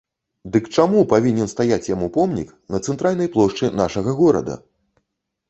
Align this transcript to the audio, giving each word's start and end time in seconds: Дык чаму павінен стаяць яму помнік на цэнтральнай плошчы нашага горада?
Дык 0.53 0.69
чаму 0.77 1.03
павінен 1.11 1.51
стаяць 1.51 1.87
яму 1.89 2.07
помнік 2.15 2.49
на 2.77 2.81
цэнтральнай 2.89 3.31
плошчы 3.37 3.71
нашага 3.83 4.19
горада? 4.23 4.59